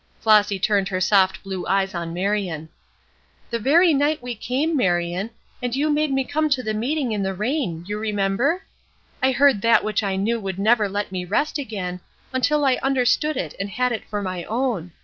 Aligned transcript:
Flossy 0.19 0.57
turned 0.57 0.87
her 0.87 0.99
soft 0.99 1.43
blue 1.43 1.63
eyes 1.67 1.93
on 1.93 2.11
Marion. 2.11 2.69
"The 3.51 3.59
very 3.59 3.93
night 3.93 4.19
we 4.19 4.33
came, 4.33 4.75
Marion, 4.75 5.29
and 5.61 5.75
you 5.75 5.91
made 5.91 6.11
me 6.11 6.23
come 6.23 6.49
to 6.49 6.63
the 6.63 6.73
meeting 6.73 7.11
in 7.11 7.21
the 7.21 7.35
rain, 7.35 7.85
you 7.87 7.99
remember? 7.99 8.63
I 9.21 9.31
heard 9.31 9.61
that 9.61 9.83
which 9.83 10.01
I 10.01 10.15
knew 10.15 10.39
would 10.39 10.57
never 10.57 10.89
let 10.89 11.11
me 11.11 11.23
rest 11.23 11.59
again, 11.59 11.99
until 12.33 12.65
I 12.65 12.79
understood 12.81 13.37
it 13.37 13.53
and 13.59 13.69
had 13.69 13.91
it 13.91 14.03
for 14.09 14.23
my 14.23 14.43
own. 14.45 14.91